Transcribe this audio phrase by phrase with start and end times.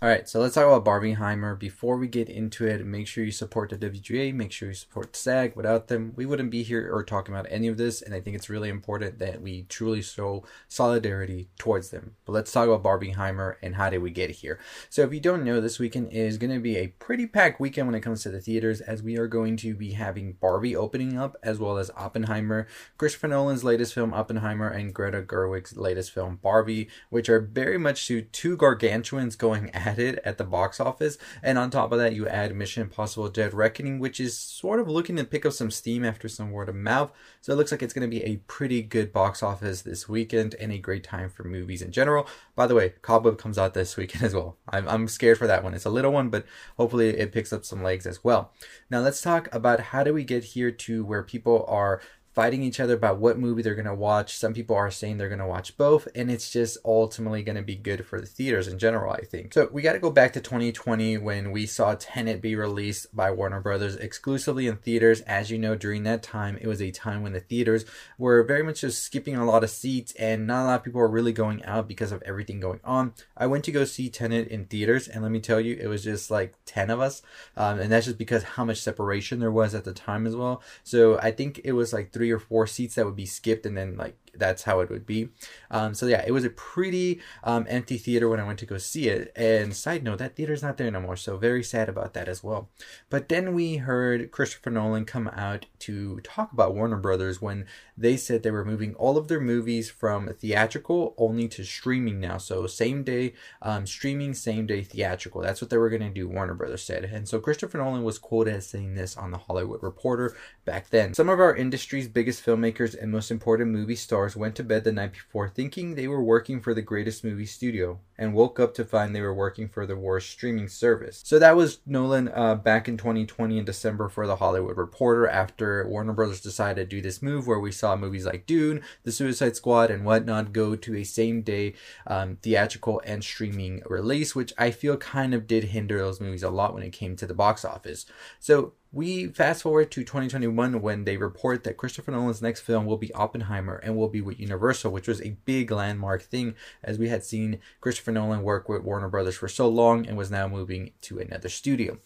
[0.00, 1.58] All right, so let's talk about Barbieheimer.
[1.58, 5.16] Before we get into it, make sure you support the WGA, make sure you support
[5.16, 5.56] SAG.
[5.56, 8.36] Without them, we wouldn't be here or talking about any of this, and I think
[8.36, 12.14] it's really important that we truly show solidarity towards them.
[12.24, 14.60] But let's talk about Barbieheimer and how did we get here.
[14.88, 17.88] So if you don't know, this weekend is going to be a pretty packed weekend
[17.88, 21.18] when it comes to the theaters, as we are going to be having Barbie opening
[21.18, 22.68] up, as well as Oppenheimer,
[22.98, 28.06] Christopher Nolan's latest film Oppenheimer, and Greta Gerwig's latest film Barbie, which are very much
[28.06, 31.16] two gargantuans going at at it at the box office.
[31.42, 34.88] And on top of that, you add Mission Impossible Dead Reckoning, which is sort of
[34.88, 37.10] looking to pick up some steam after some word of mouth.
[37.40, 40.54] So it looks like it's going to be a pretty good box office this weekend
[40.56, 42.26] and a great time for movies in general.
[42.54, 44.56] By the way, Cobweb comes out this weekend as well.
[44.68, 45.74] I'm, I'm scared for that one.
[45.74, 46.44] It's a little one, but
[46.76, 48.52] hopefully it picks up some legs as well.
[48.90, 52.00] Now let's talk about how do we get here to where people are
[52.38, 54.36] fighting each other about what movie they're going to watch.
[54.36, 57.62] Some people are saying they're going to watch both, and it's just ultimately going to
[57.62, 59.52] be good for the theaters in general, I think.
[59.52, 63.32] So we got to go back to 2020 when we saw Tenet be released by
[63.32, 65.20] Warner Brothers exclusively in theaters.
[65.22, 67.84] As you know, during that time, it was a time when the theaters
[68.18, 71.00] were very much just skipping a lot of seats, and not a lot of people
[71.00, 73.14] were really going out because of everything going on.
[73.36, 76.04] I went to go see Tenet in theaters, and let me tell you, it was
[76.04, 77.20] just like 10 of us,
[77.56, 80.62] um, and that's just because how much separation there was at the time as well.
[80.84, 83.64] So I think it was like three three or four seats that would be skipped
[83.64, 85.28] and then like that's how it would be.
[85.70, 88.78] Um, so yeah, it was a pretty um, empty theater when I went to go
[88.78, 89.32] see it.
[89.36, 92.42] And side note, that theater's not there no more, so very sad about that as
[92.42, 92.68] well.
[93.10, 97.66] But then we heard Christopher Nolan come out to talk about Warner Brothers when
[97.96, 102.38] they said they were moving all of their movies from theatrical only to streaming now.
[102.38, 105.40] So same day um, streaming, same day theatrical.
[105.40, 106.28] That's what they were going to do.
[106.28, 109.82] Warner Brothers said, and so Christopher Nolan was quoted as saying this on the Hollywood
[109.82, 111.14] Reporter back then.
[111.14, 114.84] Some of our industry's biggest filmmakers and most important movie stars stars went to bed
[114.84, 118.74] the night before thinking they were working for the greatest movie studio and woke up
[118.74, 121.22] to find they were working for the worst streaming service.
[121.24, 125.86] So that was Nolan uh, back in 2020 in December for The Hollywood Reporter after
[125.88, 129.56] Warner Brothers decided to do this move where we saw movies like Dune, The Suicide
[129.56, 131.74] Squad, and whatnot go to a same day
[132.06, 136.50] um, theatrical and streaming release, which I feel kind of did hinder those movies a
[136.50, 138.04] lot when it came to the box office.
[138.40, 142.96] So we fast forward to 2021 when they report that Christopher Nolan's next film will
[142.96, 147.08] be Oppenheimer and will be with Universal, which was a big landmark thing as we
[147.08, 150.92] had seen Christopher Nolan work with Warner Brothers for so long and was now moving
[151.02, 151.98] to another studio.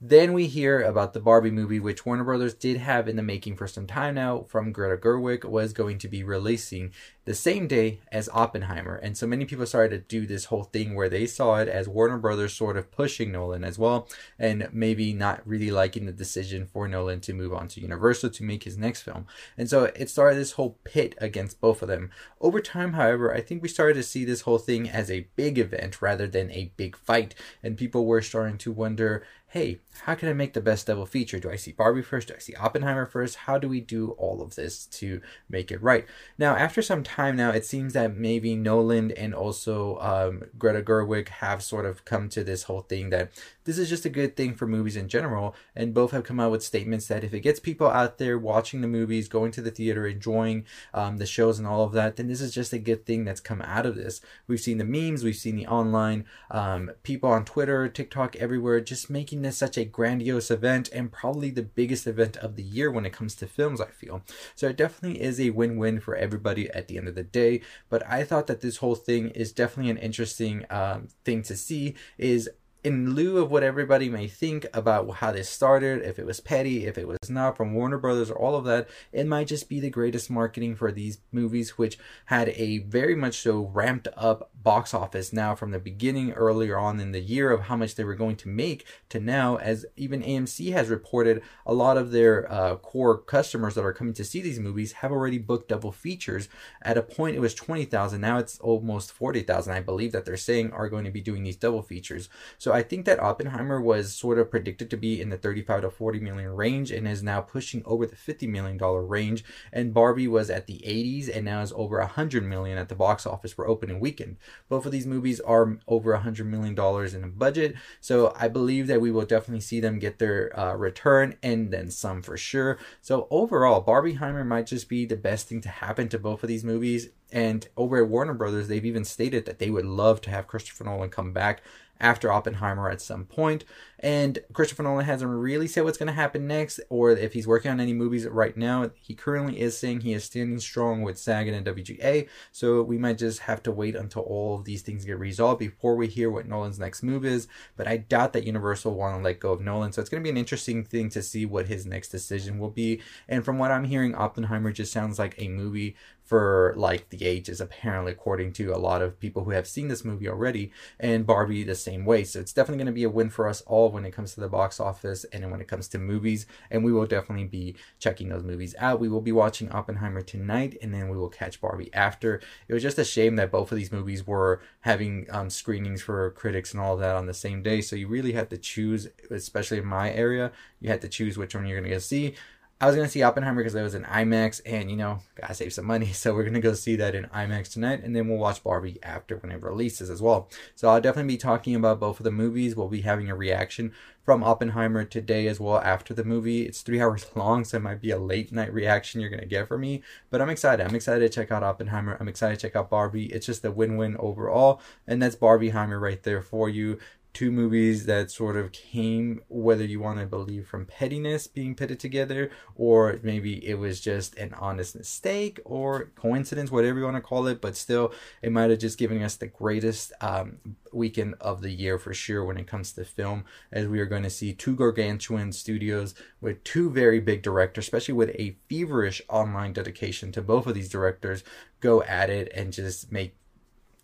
[0.00, 3.56] Then we hear about the Barbie movie, which Warner Brothers did have in the making
[3.56, 6.92] for some time now from Greta Gerwig, was going to be releasing
[7.24, 8.94] the same day as Oppenheimer.
[8.94, 11.88] And so many people started to do this whole thing where they saw it as
[11.88, 14.08] Warner Brothers sort of pushing Nolan as well,
[14.38, 18.44] and maybe not really liking the decision for Nolan to move on to Universal to
[18.44, 19.26] make his next film.
[19.56, 22.10] And so it started this whole pit against both of them.
[22.40, 25.58] Over time, however, I think we started to see this whole thing as a big
[25.58, 27.34] event rather than a big fight.
[27.64, 31.38] And people were starting to wonder hey, how can I make the best double feature?
[31.38, 32.28] Do I see Barbie first?
[32.28, 33.36] Do I see Oppenheimer first?
[33.36, 36.06] How do we do all of this to make it right?
[36.38, 41.28] Now, after some time now, it seems that maybe Nolan and also um, Greta Gerwig
[41.28, 43.32] have sort of come to this whole thing that
[43.64, 45.54] this is just a good thing for movies in general.
[45.74, 48.80] And both have come out with statements that if it gets people out there watching
[48.80, 52.28] the movies, going to the theater, enjoying um, the shows and all of that, then
[52.28, 54.20] this is just a good thing that's come out of this.
[54.46, 59.10] We've seen the memes, we've seen the online um, people on Twitter, TikTok, everywhere, just
[59.10, 63.06] making this such a grandiose event and probably the biggest event of the year when
[63.06, 64.22] it comes to films, I feel.
[64.54, 67.62] So it definitely is a win win for everybody at the end of the day.
[67.88, 71.94] But I thought that this whole thing is definitely an interesting um, thing to see.
[72.18, 72.50] Is
[72.84, 76.86] in lieu of what everybody may think about how this started, if it was petty,
[76.86, 79.80] if it was not from Warner Brothers or all of that, it might just be
[79.80, 84.94] the greatest marketing for these movies, which had a very much so ramped up box
[84.94, 88.14] office now from the beginning earlier on in the year of how much they were
[88.14, 92.76] going to make to now, as even AMC has reported, a lot of their uh,
[92.76, 96.48] core customers that are coming to see these movies have already booked double features.
[96.82, 100.72] At a point, it was 20,000, now it's almost 40,000, I believe, that they're saying
[100.72, 102.28] are going to be doing these double features.
[102.58, 105.80] So so I think that Oppenheimer was sort of predicted to be in the 35
[105.80, 109.42] to 40 million range and is now pushing over the 50 million dollar range.
[109.72, 113.24] And Barbie was at the 80s and now is over 100 million at the box
[113.24, 114.36] office for opening weekend.
[114.68, 118.86] Both of these movies are over 100 million dollars in a budget, so I believe
[118.88, 122.76] that we will definitely see them get their uh, return and then some for sure.
[123.00, 126.64] So overall, Barbieheimer might just be the best thing to happen to both of these
[126.64, 127.08] movies.
[127.30, 130.84] And over at Warner Brothers, they've even stated that they would love to have Christopher
[130.84, 131.62] Nolan come back
[132.00, 133.64] after Oppenheimer at some point.
[134.00, 137.70] And Christopher Nolan hasn't really said what's going to happen next or if he's working
[137.70, 138.90] on any movies right now.
[138.94, 142.28] He currently is saying he is standing strong with SAG and WGA.
[142.52, 145.96] So we might just have to wait until all of these things get resolved before
[145.96, 147.48] we hear what Nolan's next move is.
[147.76, 149.92] But I doubt that Universal want to let go of Nolan.
[149.92, 152.70] So it's going to be an interesting thing to see what his next decision will
[152.70, 153.00] be.
[153.28, 155.96] And from what I'm hearing, Oppenheimer just sounds like a movie
[156.28, 160.04] for like the ages, apparently, according to a lot of people who have seen this
[160.04, 162.22] movie already, and Barbie the same way.
[162.22, 164.40] So it's definitely going to be a win for us all when it comes to
[164.40, 166.46] the box office and when it comes to movies.
[166.70, 169.00] And we will definitely be checking those movies out.
[169.00, 172.40] We will be watching Oppenheimer tonight, and then we will catch Barbie after.
[172.68, 176.30] It was just a shame that both of these movies were having um, screenings for
[176.32, 177.80] critics and all that on the same day.
[177.80, 181.54] So you really had to choose, especially in my area, you had to choose which
[181.54, 182.34] one you're going to see.
[182.80, 185.72] I was gonna see Oppenheimer because it was in IMAX, and you know, gotta save
[185.72, 188.62] some money, so we're gonna go see that in IMAX tonight, and then we'll watch
[188.62, 190.48] Barbie after when it releases as well.
[190.76, 192.76] So I'll definitely be talking about both of the movies.
[192.76, 193.92] We'll be having a reaction
[194.22, 196.66] from Oppenheimer today as well after the movie.
[196.66, 199.66] It's three hours long, so it might be a late night reaction you're gonna get
[199.66, 200.04] from me.
[200.30, 200.86] But I'm excited.
[200.86, 202.16] I'm excited to check out Oppenheimer.
[202.20, 203.26] I'm excited to check out Barbie.
[203.26, 207.00] It's just a win-win overall, and that's Barbieheimer right there for you
[207.32, 212.00] two movies that sort of came, whether you want to believe from pettiness being pitted
[212.00, 217.20] together, or maybe it was just an honest mistake or coincidence, whatever you want to
[217.20, 217.60] call it.
[217.60, 220.58] But still, it might have just given us the greatest um,
[220.92, 224.22] weekend of the year for sure when it comes to film, as we are going
[224.24, 229.72] to see two gargantuan studios with two very big directors, especially with a feverish online
[229.72, 231.44] dedication to both of these directors,
[231.80, 233.36] go at it and just make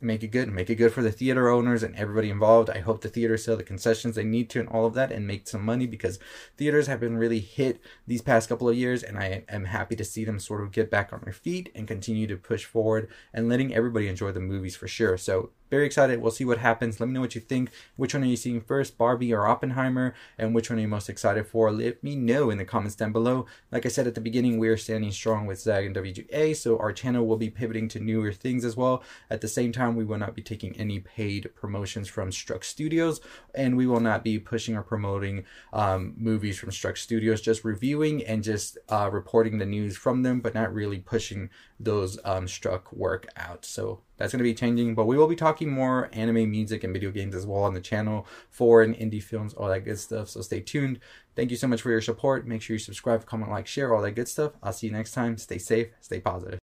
[0.04, 2.70] make it good, and make it good for the theater owners and everybody involved.
[2.70, 5.26] I hope the theaters sell the concessions they need to and all of that and
[5.26, 6.18] make some money because
[6.56, 10.04] theaters have been really hit these past couple of years and I am happy to
[10.04, 13.48] see them sort of get back on their feet and continue to push forward and
[13.48, 15.16] letting everybody enjoy the movies for sure.
[15.16, 16.22] So very excited.
[16.22, 17.00] We'll see what happens.
[17.00, 17.70] Let me know what you think.
[17.96, 20.14] Which one are you seeing first, Barbie or Oppenheimer?
[20.38, 21.72] And which one are you most excited for?
[21.72, 23.46] Let me know in the comments down below.
[23.72, 26.78] Like I said at the beginning, we are standing strong with SAG and WGA, so
[26.78, 29.02] our channel will be pivoting to newer things as well.
[29.28, 33.20] At the same time, we will not be taking any paid promotions from Struck Studios,
[33.54, 38.24] and we will not be pushing or promoting um, movies from Struck Studios, just reviewing
[38.24, 42.92] and just uh, reporting the news from them, but not really pushing those um, Struck
[42.92, 43.64] work out.
[43.64, 46.92] So that's going to be changing, but we will be talking more anime, music, and
[46.92, 50.28] video games as well on the channel, foreign indie films, all that good stuff.
[50.28, 51.00] So stay tuned.
[51.34, 52.46] Thank you so much for your support.
[52.46, 54.52] Make sure you subscribe, comment, like, share, all that good stuff.
[54.62, 55.36] I'll see you next time.
[55.36, 56.63] Stay safe, stay positive.